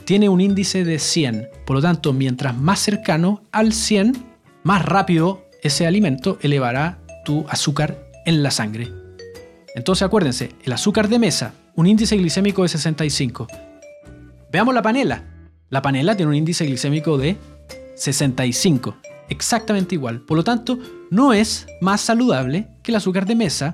tiene 0.06 0.30
un 0.30 0.42
índice 0.42 0.84
de 0.84 1.00
100. 1.00 1.48
Por 1.66 1.78
lo 1.78 1.82
tanto, 1.82 2.14
mientras 2.14 2.56
más 2.56 2.78
cercano 2.78 3.42
al 3.52 3.74
100, 3.74 4.33
más 4.64 4.84
rápido 4.86 5.46
ese 5.62 5.88
alimento 5.88 6.38
elevará 6.42 7.00
tu 7.26 7.46
azúcar 7.50 7.98
en 8.26 8.44
la 8.44 8.52
sangre. 8.52 8.92
Entonces 9.76 10.04
acuérdense, 10.04 10.52
el 10.64 10.74
azúcar 10.74 11.08
de 11.08 11.20
mesa, 11.20 11.54
un 11.76 11.88
índice 11.88 12.18
glicémico 12.18 12.64
de 12.64 12.70
65. 12.70 13.48
Veamos 14.52 14.74
la 14.74 14.82
panela. 14.82 15.24
La 15.70 15.82
panela 15.82 16.16
tiene 16.16 16.30
un 16.30 16.36
índice 16.36 16.66
glicémico 16.66 17.18
de 17.18 17.38
65, 17.96 18.98
exactamente 19.30 19.96
igual. 19.96 20.22
Por 20.22 20.38
lo 20.38 20.44
tanto, 20.44 20.78
no 21.10 21.34
es 21.34 21.66
más 21.82 22.02
saludable 22.02 22.68
que 22.84 22.92
el 22.92 22.98
azúcar 22.98 23.26
de 23.26 23.36
mesa, 23.36 23.74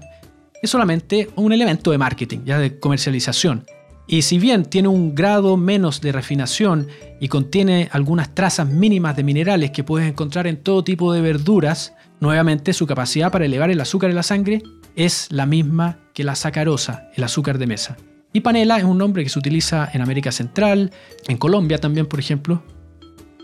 es 0.61 0.69
solamente 0.69 1.29
un 1.35 1.51
elemento 1.51 1.91
de 1.91 1.97
marketing, 1.97 2.39
ya 2.45 2.59
de 2.59 2.79
comercialización. 2.79 3.65
Y 4.11 4.23
si 4.23 4.39
bien 4.39 4.65
tiene 4.65 4.87
un 4.87 5.13
grado 5.13 5.55
menos 5.55 6.01
de 6.01 6.11
refinación 6.11 6.87
y 7.19 7.27
contiene 7.27 7.89
algunas 7.91 8.33
trazas 8.33 8.67
mínimas 8.67 9.15
de 9.15 9.23
minerales 9.23 9.69
que 9.69 9.83
puedes 9.83 10.09
encontrar 10.09 10.47
en 10.47 10.57
todo 10.57 10.83
tipo 10.83 11.13
de 11.13 11.21
verduras, 11.21 11.93
nuevamente 12.19 12.73
su 12.73 12.87
capacidad 12.87 13.31
para 13.31 13.45
elevar 13.45 13.69
el 13.69 13.79
azúcar 13.79 14.09
en 14.09 14.15
la 14.15 14.23
sangre 14.23 14.63
es 14.95 15.27
la 15.29 15.45
misma 15.45 15.99
que 16.15 16.23
la 16.23 16.33
sacarosa, 16.33 17.11
el 17.15 17.23
azúcar 17.23 17.59
de 17.59 17.67
mesa. 17.67 17.97
Y 18.33 18.39
panela 18.39 18.79
es 18.79 18.83
un 18.83 18.97
nombre 18.97 19.23
que 19.23 19.29
se 19.29 19.37
utiliza 19.37 19.87
en 19.93 20.01
América 20.01 20.31
Central, 20.31 20.91
en 21.27 21.37
Colombia 21.37 21.77
también, 21.77 22.07
por 22.07 22.19
ejemplo, 22.19 22.63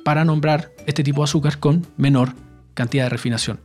para 0.04 0.26
nombrar 0.26 0.72
este 0.88 1.04
tipo 1.04 1.22
de 1.22 1.26
azúcar 1.26 1.60
con 1.60 1.86
menor 1.96 2.34
cantidad 2.74 3.04
de 3.04 3.10
refinación. 3.10 3.60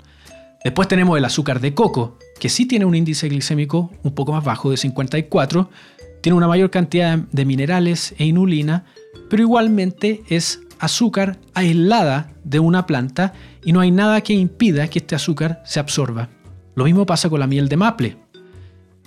Después 0.62 0.86
tenemos 0.86 1.16
el 1.16 1.24
azúcar 1.24 1.60
de 1.60 1.72
coco, 1.72 2.18
que 2.38 2.50
sí 2.50 2.66
tiene 2.66 2.84
un 2.84 2.94
índice 2.94 3.30
glicémico 3.30 3.90
un 4.02 4.14
poco 4.14 4.32
más 4.32 4.44
bajo 4.44 4.70
de 4.70 4.76
54, 4.76 5.70
tiene 6.20 6.36
una 6.36 6.48
mayor 6.48 6.70
cantidad 6.70 7.18
de 7.18 7.44
minerales 7.44 8.14
e 8.18 8.24
inulina, 8.24 8.84
pero 9.28 9.42
igualmente 9.42 10.22
es 10.28 10.60
azúcar 10.78 11.38
aislada 11.54 12.32
de 12.44 12.58
una 12.58 12.86
planta 12.86 13.32
y 13.64 13.72
no 13.72 13.80
hay 13.80 13.90
nada 13.90 14.20
que 14.22 14.32
impida 14.32 14.88
que 14.88 14.98
este 14.98 15.14
azúcar 15.14 15.62
se 15.64 15.80
absorba. 15.80 16.28
Lo 16.74 16.84
mismo 16.84 17.06
pasa 17.06 17.28
con 17.28 17.40
la 17.40 17.46
miel 17.46 17.68
de 17.68 17.76
maple, 17.76 18.16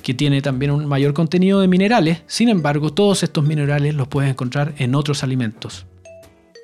que 0.01 0.13
tiene 0.13 0.41
también 0.41 0.71
un 0.71 0.85
mayor 0.85 1.13
contenido 1.13 1.61
de 1.61 1.67
minerales, 1.67 2.23
sin 2.27 2.49
embargo 2.49 2.93
todos 2.93 3.23
estos 3.23 3.45
minerales 3.45 3.95
los 3.95 4.07
puedes 4.07 4.29
encontrar 4.29 4.73
en 4.77 4.95
otros 4.95 5.23
alimentos. 5.23 5.85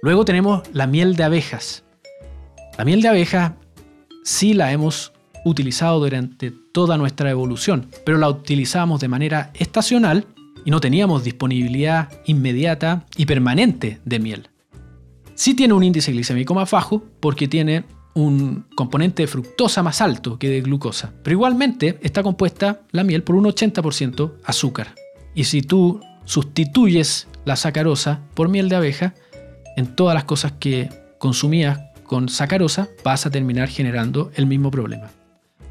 Luego 0.02 0.26
tenemos 0.26 0.64
la 0.74 0.88
miel 0.88 1.16
de 1.16 1.24
abejas. 1.24 1.84
La 2.78 2.86
miel 2.86 3.02
de 3.02 3.10
abeja 3.10 3.58
sí 4.24 4.54
la 4.54 4.72
hemos 4.72 5.14
utilizado 5.46 6.00
durante 6.00 6.52
toda 6.52 6.98
nuestra 6.98 7.30
evolución, 7.30 7.88
pero 8.06 8.18
la 8.18 8.30
utilizamos 8.30 9.00
de 9.00 9.08
manera 9.08 9.52
estacional 9.54 10.26
y 10.66 10.72
no 10.72 10.80
teníamos 10.80 11.24
disponibilidad 11.24 12.10
inmediata 12.26 13.06
y 13.16 13.26
permanente 13.26 14.00
de 14.06 14.20
miel. 14.20 14.50
Sí 15.36 15.54
tiene 15.54 15.74
un 15.74 15.84
índice 15.84 16.12
glicémico 16.12 16.54
más 16.54 16.70
bajo 16.70 17.04
porque 17.20 17.48
tiene 17.48 17.86
un 18.14 18.66
componente 18.76 19.24
de 19.24 19.28
fructosa 19.28 19.84
más 19.84 20.02
alto 20.02 20.38
que 20.38 20.50
de 20.50 20.62
glucosa, 20.62 21.14
pero 21.24 21.36
igualmente 21.36 21.98
está 22.02 22.24
compuesta 22.24 22.82
la 22.92 23.04
miel 23.04 23.24
por 23.24 23.36
un 23.36 23.46
80% 23.46 24.34
azúcar. 24.44 24.96
Y 25.34 25.46
si 25.46 25.62
tú 25.62 26.02
sustituyes 26.26 27.28
la 27.46 27.56
sacarosa 27.56 28.22
por 28.34 28.50
miel 28.50 28.70
de 28.70 28.76
abeja, 28.76 29.14
en 29.78 29.96
todas 29.96 30.14
las 30.14 30.26
cosas 30.26 30.54
que 30.60 30.90
consumías 31.18 31.80
con 32.04 32.28
sacarosa 32.28 32.90
vas 33.04 33.26
a 33.26 33.32
terminar 33.32 33.70
generando 33.70 34.32
el 34.36 34.46
mismo 34.46 34.72
problema. 34.72 35.12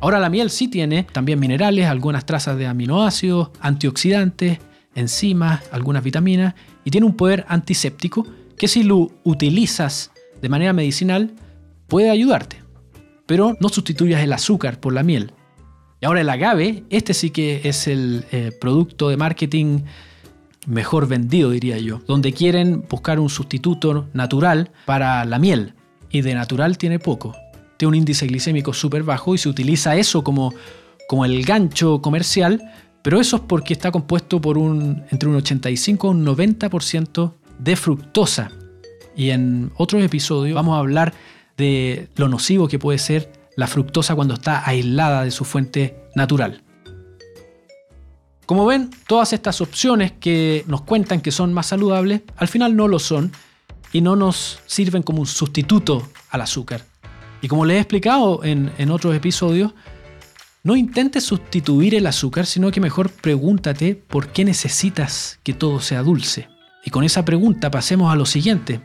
Ahora 0.00 0.20
la 0.20 0.30
miel 0.30 0.50
sí 0.50 0.68
tiene 0.68 1.02
también 1.02 1.40
minerales, 1.40 1.86
algunas 1.86 2.24
trazas 2.24 2.56
de 2.56 2.66
aminoácidos, 2.66 3.50
antioxidantes, 3.60 4.60
enzimas, 4.98 5.62
algunas 5.72 6.02
vitaminas 6.02 6.54
y 6.84 6.90
tiene 6.90 7.06
un 7.06 7.16
poder 7.16 7.44
antiséptico 7.48 8.26
que 8.56 8.68
si 8.68 8.82
lo 8.82 9.10
utilizas 9.24 10.10
de 10.40 10.48
manera 10.48 10.72
medicinal 10.72 11.34
puede 11.86 12.10
ayudarte. 12.10 12.62
Pero 13.26 13.56
no 13.60 13.68
sustituyas 13.68 14.22
el 14.22 14.32
azúcar 14.32 14.80
por 14.80 14.92
la 14.92 15.02
miel. 15.02 15.32
Y 16.00 16.06
ahora 16.06 16.20
el 16.20 16.30
agave, 16.30 16.84
este 16.90 17.14
sí 17.14 17.30
que 17.30 17.62
es 17.64 17.88
el 17.88 18.24
eh, 18.30 18.52
producto 18.58 19.08
de 19.08 19.16
marketing 19.16 19.80
mejor 20.66 21.08
vendido, 21.08 21.50
diría 21.50 21.78
yo, 21.78 22.00
donde 22.06 22.32
quieren 22.32 22.84
buscar 22.88 23.18
un 23.18 23.30
sustituto 23.30 24.08
natural 24.12 24.70
para 24.86 25.24
la 25.24 25.38
miel. 25.38 25.74
Y 26.10 26.20
de 26.20 26.34
natural 26.34 26.78
tiene 26.78 26.98
poco. 26.98 27.34
Tiene 27.76 27.90
un 27.90 27.94
índice 27.96 28.26
glicémico 28.26 28.72
súper 28.72 29.02
bajo 29.02 29.34
y 29.34 29.38
se 29.38 29.48
utiliza 29.48 29.96
eso 29.96 30.22
como, 30.22 30.54
como 31.08 31.24
el 31.24 31.44
gancho 31.44 32.00
comercial 32.00 32.62
pero 33.02 33.20
eso 33.20 33.36
es 33.36 33.42
porque 33.42 33.72
está 33.72 33.90
compuesto 33.90 34.40
por 34.40 34.58
un, 34.58 35.04
entre 35.10 35.28
un 35.28 35.36
85 35.36 36.06
y 36.06 36.10
un 36.10 36.26
90% 36.26 37.32
de 37.58 37.76
fructosa. 37.76 38.50
Y 39.16 39.30
en 39.30 39.72
otros 39.76 40.02
episodios 40.02 40.54
vamos 40.54 40.76
a 40.76 40.78
hablar 40.78 41.14
de 41.56 42.08
lo 42.16 42.28
nocivo 42.28 42.68
que 42.68 42.78
puede 42.78 42.98
ser 42.98 43.32
la 43.56 43.66
fructosa 43.66 44.14
cuando 44.14 44.34
está 44.34 44.68
aislada 44.68 45.24
de 45.24 45.30
su 45.30 45.44
fuente 45.44 45.96
natural. 46.14 46.62
Como 48.46 48.64
ven, 48.64 48.90
todas 49.06 49.32
estas 49.32 49.60
opciones 49.60 50.12
que 50.12 50.64
nos 50.66 50.82
cuentan 50.82 51.20
que 51.20 51.32
son 51.32 51.52
más 51.52 51.66
saludables, 51.66 52.22
al 52.36 52.48
final 52.48 52.76
no 52.76 52.88
lo 52.88 52.98
son 52.98 53.32
y 53.92 54.00
no 54.00 54.16
nos 54.16 54.60
sirven 54.66 55.02
como 55.02 55.20
un 55.20 55.26
sustituto 55.26 56.08
al 56.30 56.40
azúcar. 56.40 56.84
Y 57.42 57.48
como 57.48 57.64
les 57.64 57.76
he 57.76 57.80
explicado 57.80 58.44
en, 58.44 58.72
en 58.78 58.90
otros 58.90 59.14
episodios, 59.14 59.72
no 60.68 60.76
intentes 60.76 61.24
sustituir 61.24 61.94
el 61.94 62.06
azúcar, 62.06 62.44
sino 62.44 62.70
que 62.70 62.78
mejor 62.78 63.08
pregúntate 63.08 63.94
por 63.94 64.28
qué 64.28 64.44
necesitas 64.44 65.40
que 65.42 65.54
todo 65.54 65.80
sea 65.80 66.02
dulce. 66.02 66.50
Y 66.84 66.90
con 66.90 67.04
esa 67.04 67.24
pregunta 67.24 67.70
pasemos 67.70 68.12
a 68.12 68.16
lo 68.16 68.26
siguiente, 68.26 68.82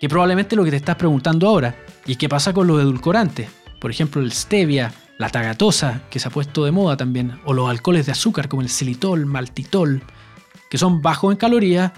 que 0.00 0.08
probablemente 0.08 0.56
lo 0.56 0.64
que 0.64 0.72
te 0.72 0.78
estás 0.78 0.96
preguntando 0.96 1.46
ahora, 1.46 1.76
y 2.06 2.16
qué 2.16 2.28
pasa 2.28 2.52
con 2.52 2.66
los 2.66 2.80
edulcorantes. 2.80 3.48
Por 3.80 3.92
ejemplo, 3.92 4.20
el 4.20 4.32
stevia, 4.32 4.92
la 5.16 5.28
tagatosa, 5.28 6.02
que 6.10 6.18
se 6.18 6.26
ha 6.26 6.32
puesto 6.32 6.64
de 6.64 6.72
moda 6.72 6.96
también, 6.96 7.38
o 7.44 7.52
los 7.52 7.70
alcoholes 7.70 8.06
de 8.06 8.10
azúcar 8.10 8.48
como 8.48 8.62
el 8.62 8.68
xilitol, 8.68 9.26
maltitol, 9.26 10.02
que 10.68 10.76
son 10.76 11.02
bajos 11.02 11.30
en 11.30 11.38
calorías 11.38 11.92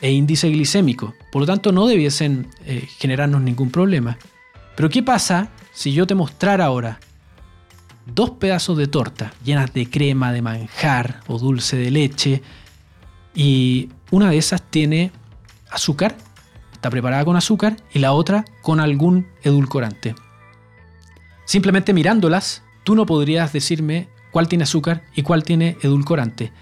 e 0.00 0.12
índice 0.12 0.48
glicémico. 0.48 1.12
Por 1.32 1.40
lo 1.42 1.46
tanto, 1.46 1.72
no 1.72 1.88
debiesen 1.88 2.46
eh, 2.66 2.86
generarnos 2.98 3.42
ningún 3.42 3.72
problema. 3.72 4.16
Pero 4.76 4.88
¿qué 4.90 5.02
pasa 5.02 5.48
si 5.72 5.92
yo 5.92 6.06
te 6.06 6.14
mostrara 6.14 6.66
ahora 6.66 7.00
dos 8.06 8.30
pedazos 8.30 8.76
de 8.76 8.86
torta 8.86 9.32
llenas 9.44 9.72
de 9.72 9.88
crema, 9.88 10.32
de 10.32 10.42
manjar 10.42 11.20
o 11.26 11.38
dulce 11.38 11.76
de 11.76 11.90
leche. 11.90 12.42
Y 13.34 13.90
una 14.10 14.30
de 14.30 14.38
esas 14.38 14.62
tiene 14.62 15.10
azúcar, 15.70 16.16
está 16.72 16.90
preparada 16.90 17.24
con 17.24 17.36
azúcar, 17.36 17.76
y 17.92 17.98
la 17.98 18.12
otra 18.12 18.44
con 18.62 18.80
algún 18.80 19.26
edulcorante. 19.42 20.14
Simplemente 21.44 21.92
mirándolas, 21.92 22.62
tú 22.84 22.94
no 22.94 23.06
podrías 23.06 23.52
decirme 23.52 24.08
cuál 24.30 24.48
tiene 24.48 24.64
azúcar 24.64 25.02
y 25.14 25.22
cuál 25.22 25.44
tiene 25.44 25.76
edulcorante. 25.82 26.52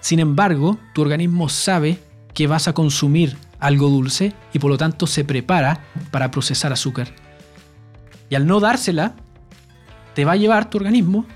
Sin 0.00 0.18
embargo, 0.20 0.78
tu 0.94 1.02
organismo 1.02 1.48
sabe 1.48 1.98
que 2.34 2.46
vas 2.46 2.68
a 2.68 2.72
consumir 2.72 3.36
algo 3.58 3.88
dulce 3.88 4.32
y 4.52 4.58
por 4.58 4.70
lo 4.70 4.78
tanto 4.78 5.06
se 5.06 5.24
prepara 5.24 5.84
para 6.10 6.30
procesar 6.30 6.72
azúcar. 6.72 7.14
Y 8.30 8.34
al 8.34 8.46
no 8.46 8.60
dársela, 8.60 9.14
te 10.14 10.24
va 10.24 10.32
a 10.32 10.36
llevar 10.36 10.70
tu 10.70 10.78
organismo 10.78 11.26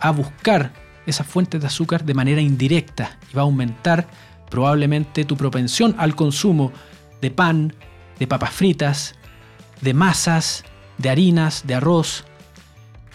a 0.00 0.10
buscar 0.10 0.72
esas 1.06 1.26
fuentes 1.26 1.60
de 1.60 1.66
azúcar 1.66 2.04
de 2.04 2.14
manera 2.14 2.40
indirecta 2.40 3.18
y 3.30 3.36
va 3.36 3.42
a 3.42 3.44
aumentar 3.44 4.06
probablemente 4.50 5.24
tu 5.24 5.36
propensión 5.36 5.94
al 5.98 6.14
consumo 6.14 6.72
de 7.20 7.30
pan, 7.30 7.74
de 8.18 8.26
papas 8.26 8.50
fritas, 8.50 9.14
de 9.80 9.94
masas, 9.94 10.64
de 10.98 11.10
harinas, 11.10 11.66
de 11.66 11.74
arroz. 11.74 12.24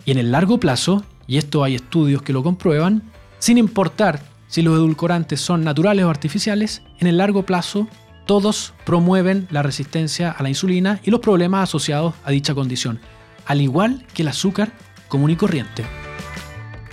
Y 0.05 0.12
en 0.12 0.17
el 0.17 0.31
largo 0.31 0.60
plazo, 0.60 1.03
y 1.27 1.38
esto 1.38 1.63
hay 1.63 1.75
estudios 1.75 2.22
que 2.22 2.34
lo 2.34 2.43
comprueban, 2.43 3.03
sin 3.39 3.58
importar 3.58 4.22
si 4.48 4.62
los 4.62 4.75
edulcorantes 4.75 5.39
son 5.39 5.63
naturales 5.63 6.05
o 6.05 6.10
artificiales, 6.10 6.81
en 7.00 7.08
el 7.08 7.17
largo 7.17 7.46
plazo 7.46 7.88
todos 8.25 8.74
promueven 8.86 9.48
la 9.50 9.63
resistencia 9.63 10.31
a 10.31 10.43
la 10.43 10.50
insulina 10.50 11.00
y 11.03 11.12
los 11.12 11.22
problemas 11.22 11.63
asociados 11.63 12.13
a 12.24 12.31
dicha 12.31 12.53
condición, 12.53 13.00
al 13.46 13.62
igual 13.62 14.05
que 14.13 14.22
el 14.22 14.27
azúcar 14.27 14.72
común 15.12 15.30
y 15.30 15.36
corriente. 15.36 15.84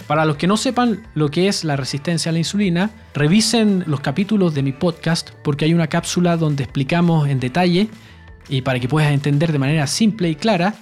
Para 0.08 0.24
los 0.24 0.36
que 0.36 0.46
no 0.46 0.56
sepan 0.56 1.06
lo 1.14 1.30
que 1.30 1.48
es 1.48 1.64
la 1.64 1.76
resistencia 1.76 2.30
a 2.30 2.32
la 2.32 2.38
insulina, 2.38 2.90
revisen 3.14 3.84
los 3.86 4.00
capítulos 4.00 4.54
de 4.54 4.62
mi 4.62 4.72
podcast 4.72 5.30
porque 5.44 5.64
hay 5.64 5.72
una 5.72 5.86
cápsula 5.86 6.36
donde 6.36 6.64
explicamos 6.64 7.28
en 7.28 7.40
detalle 7.40 7.88
y 8.48 8.62
para 8.62 8.80
que 8.80 8.88
puedas 8.88 9.12
entender 9.12 9.52
de 9.52 9.58
manera 9.58 9.86
simple 9.86 10.30
y 10.30 10.34
clara 10.34 10.74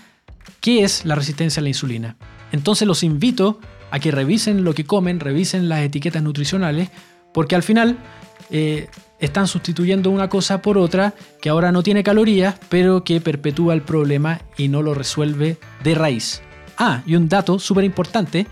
qué 0.60 0.82
es 0.82 1.04
la 1.04 1.14
resistencia 1.14 1.60
a 1.60 1.64
la 1.64 1.68
insulina. 1.68 2.16
Entonces 2.52 2.88
los 2.88 3.02
invito 3.02 3.60
a 3.90 3.98
que 3.98 4.12
revisen 4.12 4.64
lo 4.64 4.74
que 4.74 4.84
comen, 4.84 5.20
revisen 5.20 5.68
las 5.68 5.80
etiquetas 5.80 6.22
nutricionales, 6.22 6.88
porque 7.34 7.54
al 7.54 7.62
final 7.62 7.98
eh, 8.50 8.88
están 9.18 9.46
sustituyendo 9.46 10.10
una 10.10 10.28
cosa 10.28 10.62
por 10.62 10.78
otra 10.78 11.14
que 11.42 11.48
ahora 11.48 11.72
no 11.72 11.82
tiene 11.82 12.02
calorías, 12.02 12.54
pero 12.68 13.04
que 13.04 13.20
perpetúa 13.20 13.74
el 13.74 13.82
problema 13.82 14.40
y 14.56 14.68
no 14.68 14.82
lo 14.82 14.94
resuelve 14.94 15.58
de 15.82 15.94
raíz. 15.94 16.42
Ah, 16.78 17.02
y 17.06 17.16
un 17.16 17.28
dato 17.28 17.58
súper 17.58 17.84
importante, 17.84 18.46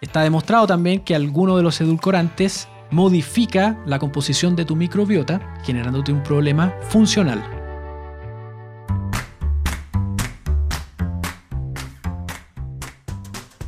está 0.00 0.22
demostrado 0.22 0.66
también 0.66 1.00
que 1.00 1.14
alguno 1.14 1.56
de 1.56 1.62
los 1.62 1.80
edulcorantes 1.80 2.66
modifica 2.90 3.76
la 3.84 3.98
composición 3.98 4.56
de 4.56 4.64
tu 4.64 4.74
microbiota, 4.74 5.56
generándote 5.64 6.12
un 6.12 6.22
problema 6.22 6.74
funcional. 6.88 7.44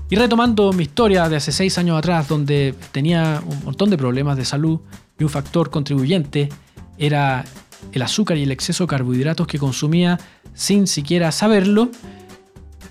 Y 0.08 0.16
retomando 0.16 0.72
mi 0.72 0.84
historia 0.84 1.28
de 1.28 1.36
hace 1.36 1.52
seis 1.52 1.78
años 1.78 1.96
atrás, 1.96 2.26
donde 2.26 2.74
tenía 2.90 3.42
un 3.46 3.64
montón 3.64 3.90
de 3.90 3.98
problemas 3.98 4.36
de 4.36 4.44
salud 4.44 4.80
y 5.18 5.24
un 5.24 5.30
factor 5.30 5.70
contribuyente 5.70 6.48
era 6.98 7.44
el 7.92 8.02
azúcar 8.02 8.36
y 8.36 8.42
el 8.42 8.50
exceso 8.50 8.84
de 8.84 8.88
carbohidratos 8.88 9.46
que 9.46 9.58
consumía 9.58 10.18
sin 10.52 10.86
siquiera 10.86 11.30
saberlo, 11.30 11.90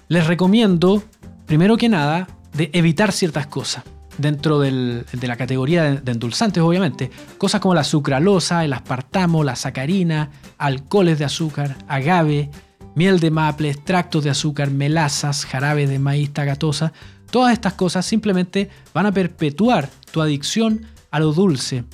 les 0.10 0.26
recomiendo, 0.26 1.04
primero 1.46 1.78
que 1.78 1.88
nada, 1.88 2.28
de 2.54 2.72
evitar 2.74 3.12
ciertas 3.12 3.48
cosas 3.48 3.84
dentro 4.18 4.60
de 4.60 5.06
la 5.22 5.38
categoría 5.38 5.84
de, 5.84 6.12
endulzantes, 6.12 6.62
obviamente. 6.62 7.10
Cosas 7.38 7.62
como 7.62 7.76
la 7.76 7.84
sucralosa, 7.84 8.66
el 8.66 8.74
aspartamo, 8.74 9.44
la 9.44 9.56
sacarina, 9.56 10.32
alcoholes 10.58 11.20
de 11.20 11.26
azúcar, 11.26 11.78
agave, 11.88 12.50
miel 12.96 13.20
de 13.20 13.32
maple, 13.32 13.70
extractos 13.70 14.24
de 14.24 14.32
azúcar, 14.32 14.72
melazas, 14.72 15.46
jarabe 15.46 15.88
de 15.88 16.00
maíz 16.00 16.34
tagatosa. 16.34 16.92
Todas 17.32 17.54
estas 17.54 17.74
cosas 17.74 18.06
simplemente 18.06 18.70
van 18.94 19.06
a 19.06 19.14
perpetuar 19.14 19.90
tu 20.12 20.22
adicción 20.22 20.88
a 21.12 21.20
lo 21.20 21.32
dulce. 21.34 21.86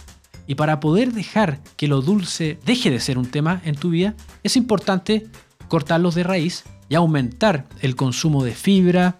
Y 0.47 0.55
para 0.55 0.79
poder 0.79 1.11
dejar 1.11 1.59
que 1.75 1.87
lo 1.87 2.01
dulce 2.01 2.57
deje 2.65 2.89
de 2.89 3.01
ser 3.01 3.17
un 3.17 3.25
tema 3.25 3.61
en 3.65 3.75
tu 3.75 3.89
vida, 3.89 4.15
es 4.41 4.55
importante 4.55 5.27
cortarlos 5.67 6.15
de 6.15 6.23
raíz 6.23 6.63
y 6.89 6.95
aumentar 6.95 7.65
el 7.81 7.95
consumo 7.95 8.43
de 8.43 8.53
fibra, 8.53 9.19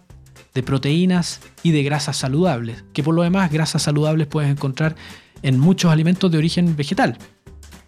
de 0.54 0.62
proteínas 0.62 1.40
y 1.62 1.72
de 1.72 1.82
grasas 1.82 2.16
saludables, 2.16 2.84
que 2.92 3.02
por 3.02 3.14
lo 3.14 3.22
demás 3.22 3.50
grasas 3.50 3.82
saludables 3.82 4.26
puedes 4.26 4.50
encontrar 4.50 4.96
en 5.42 5.58
muchos 5.58 5.92
alimentos 5.92 6.30
de 6.30 6.38
origen 6.38 6.76
vegetal. 6.76 7.18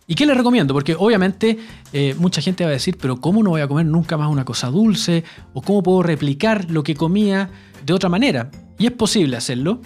¿Y 0.07 0.15
qué 0.15 0.25
les 0.25 0.37
recomiendo? 0.37 0.73
Porque 0.73 0.97
obviamente 0.99 1.59
eh, 1.93 2.15
mucha 2.19 2.41
gente 2.41 2.65
va 2.65 2.71
a 2.71 2.73
decir, 2.73 2.97
pero 2.99 3.21
¿cómo 3.21 3.43
no 3.43 3.51
voy 3.51 3.61
a 3.61 3.69
comer 3.69 3.87
nunca 3.87 4.17
más 4.17 4.31
una 4.31 4.45
cosa 4.45 4.69
dulce? 4.69 5.23
¿O 5.53 5.61
cómo 5.61 5.83
puedo 5.83 6.03
replicar 6.03 6.71
lo 6.71 6.83
que 6.83 6.95
comía 6.95 7.51
de 7.85 7.93
otra 7.93 8.09
manera? 8.09 8.51
Y 8.79 8.87
es 8.87 8.93
posible 8.93 9.37
hacerlo, 9.37 9.83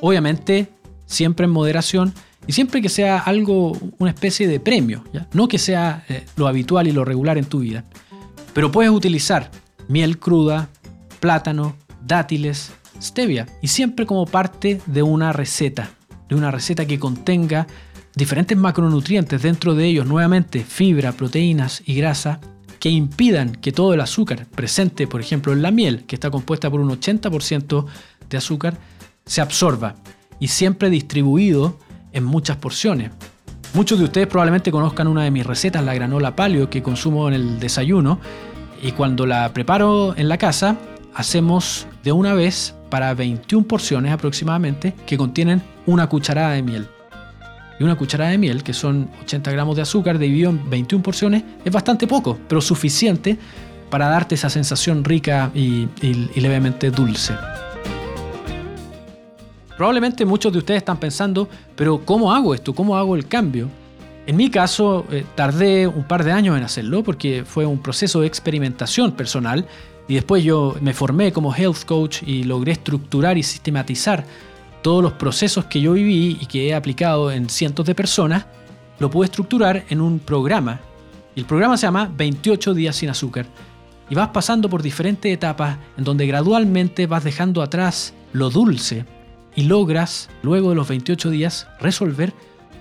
obviamente 0.00 0.68
siempre 1.04 1.44
en 1.44 1.52
moderación 1.52 2.12
y 2.46 2.52
siempre 2.52 2.80
que 2.80 2.88
sea 2.88 3.18
algo, 3.18 3.76
una 3.98 4.10
especie 4.10 4.46
de 4.48 4.60
premio, 4.60 5.04
no 5.32 5.48
que 5.48 5.58
sea 5.58 6.04
eh, 6.08 6.24
lo 6.36 6.46
habitual 6.46 6.86
y 6.86 6.92
lo 6.92 7.04
regular 7.04 7.38
en 7.38 7.44
tu 7.44 7.60
vida. 7.60 7.84
Pero 8.56 8.72
puedes 8.72 8.90
utilizar 8.90 9.50
miel 9.86 10.18
cruda, 10.18 10.70
plátano, 11.20 11.76
dátiles, 12.00 12.72
stevia 13.02 13.46
y 13.60 13.68
siempre 13.68 14.06
como 14.06 14.24
parte 14.24 14.80
de 14.86 15.02
una 15.02 15.34
receta, 15.34 15.90
de 16.30 16.36
una 16.36 16.50
receta 16.50 16.86
que 16.86 16.98
contenga 16.98 17.66
diferentes 18.14 18.56
macronutrientes, 18.56 19.42
dentro 19.42 19.74
de 19.74 19.84
ellos 19.84 20.06
nuevamente 20.06 20.64
fibra, 20.64 21.12
proteínas 21.12 21.82
y 21.84 21.96
grasa, 21.96 22.40
que 22.80 22.88
impidan 22.88 23.52
que 23.52 23.72
todo 23.72 23.92
el 23.92 24.00
azúcar 24.00 24.46
presente, 24.46 25.06
por 25.06 25.20
ejemplo, 25.20 25.52
en 25.52 25.60
la 25.60 25.70
miel, 25.70 26.06
que 26.06 26.16
está 26.16 26.30
compuesta 26.30 26.70
por 26.70 26.80
un 26.80 26.88
80% 26.88 27.84
de 28.30 28.38
azúcar, 28.38 28.78
se 29.26 29.42
absorba 29.42 29.96
y 30.40 30.48
siempre 30.48 30.88
distribuido 30.88 31.78
en 32.12 32.24
muchas 32.24 32.56
porciones. 32.56 33.10
Muchos 33.76 33.98
de 33.98 34.06
ustedes 34.06 34.26
probablemente 34.26 34.72
conozcan 34.72 35.06
una 35.06 35.24
de 35.24 35.30
mis 35.30 35.44
recetas, 35.44 35.84
la 35.84 35.92
granola 35.92 36.34
paleo, 36.34 36.70
que 36.70 36.82
consumo 36.82 37.28
en 37.28 37.34
el 37.34 37.60
desayuno, 37.60 38.18
y 38.82 38.92
cuando 38.92 39.26
la 39.26 39.52
preparo 39.52 40.16
en 40.16 40.30
la 40.30 40.38
casa, 40.38 40.78
hacemos 41.14 41.86
de 42.02 42.10
una 42.10 42.32
vez 42.32 42.74
para 42.88 43.12
21 43.12 43.66
porciones 43.66 44.12
aproximadamente 44.12 44.94
que 45.04 45.18
contienen 45.18 45.60
una 45.84 46.06
cucharada 46.06 46.52
de 46.52 46.62
miel. 46.62 46.88
Y 47.78 47.84
una 47.84 47.96
cucharada 47.96 48.30
de 48.30 48.38
miel, 48.38 48.62
que 48.62 48.72
son 48.72 49.10
80 49.24 49.52
gramos 49.52 49.76
de 49.76 49.82
azúcar 49.82 50.18
dividido 50.18 50.52
en 50.52 50.70
21 50.70 51.02
porciones, 51.02 51.44
es 51.62 51.70
bastante 51.70 52.06
poco, 52.06 52.38
pero 52.48 52.62
suficiente 52.62 53.36
para 53.90 54.08
darte 54.08 54.36
esa 54.36 54.48
sensación 54.48 55.04
rica 55.04 55.50
y, 55.54 55.86
levemente 56.34 56.90
dulce. 56.90 57.34
Probablemente 59.76 60.24
muchos 60.24 60.52
de 60.52 60.58
ustedes 60.58 60.78
están 60.78 60.98
pensando, 60.98 61.48
pero 61.74 62.00
¿cómo 62.04 62.32
hago 62.32 62.54
esto? 62.54 62.74
¿Cómo 62.74 62.96
hago 62.96 63.14
el 63.14 63.28
cambio? 63.28 63.68
En 64.26 64.36
mi 64.36 64.50
caso, 64.50 65.04
eh, 65.10 65.24
tardé 65.34 65.86
un 65.86 66.04
par 66.04 66.24
de 66.24 66.32
años 66.32 66.56
en 66.56 66.64
hacerlo 66.64 67.04
porque 67.04 67.44
fue 67.44 67.66
un 67.66 67.78
proceso 67.78 68.20
de 68.20 68.26
experimentación 68.26 69.12
personal 69.12 69.66
y 70.08 70.14
después 70.14 70.42
yo 70.42 70.74
me 70.80 70.94
formé 70.94 71.32
como 71.32 71.54
health 71.54 71.84
coach 71.84 72.22
y 72.26 72.44
logré 72.44 72.72
estructurar 72.72 73.36
y 73.36 73.42
sistematizar 73.42 74.24
todos 74.82 75.02
los 75.02 75.12
procesos 75.12 75.66
que 75.66 75.80
yo 75.80 75.92
viví 75.92 76.38
y 76.40 76.46
que 76.46 76.68
he 76.68 76.74
aplicado 76.74 77.30
en 77.30 77.50
cientos 77.50 77.86
de 77.86 77.94
personas, 77.94 78.46
lo 78.98 79.10
pude 79.10 79.26
estructurar 79.26 79.84
en 79.90 80.00
un 80.00 80.20
programa. 80.20 80.80
El 81.34 81.44
programa 81.44 81.76
se 81.76 81.86
llama 81.86 82.10
28 82.16 82.72
días 82.72 82.96
sin 82.96 83.10
azúcar. 83.10 83.46
Y 84.08 84.14
vas 84.14 84.28
pasando 84.28 84.70
por 84.70 84.82
diferentes 84.82 85.30
etapas 85.32 85.76
en 85.98 86.04
donde 86.04 86.26
gradualmente 86.26 87.06
vas 87.06 87.24
dejando 87.24 87.60
atrás 87.62 88.14
lo 88.32 88.48
dulce 88.48 89.04
y 89.56 89.62
logras, 89.62 90.28
luego 90.42 90.70
de 90.70 90.76
los 90.76 90.86
28 90.88 91.30
días, 91.30 91.66
resolver 91.80 92.32